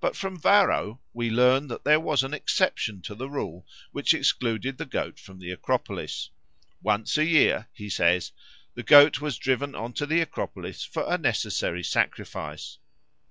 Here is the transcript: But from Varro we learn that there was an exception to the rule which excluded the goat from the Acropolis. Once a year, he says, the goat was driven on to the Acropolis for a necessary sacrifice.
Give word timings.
But 0.00 0.14
from 0.14 0.38
Varro 0.38 1.00
we 1.14 1.30
learn 1.30 1.68
that 1.68 1.82
there 1.82 1.98
was 1.98 2.22
an 2.22 2.34
exception 2.34 3.00
to 3.04 3.14
the 3.14 3.30
rule 3.30 3.66
which 3.90 4.12
excluded 4.12 4.76
the 4.76 4.84
goat 4.84 5.18
from 5.18 5.38
the 5.38 5.50
Acropolis. 5.50 6.28
Once 6.82 7.16
a 7.16 7.24
year, 7.24 7.68
he 7.72 7.88
says, 7.88 8.32
the 8.74 8.82
goat 8.82 9.22
was 9.22 9.38
driven 9.38 9.74
on 9.74 9.94
to 9.94 10.04
the 10.04 10.20
Acropolis 10.20 10.84
for 10.84 11.04
a 11.08 11.16
necessary 11.16 11.82
sacrifice. 11.82 12.76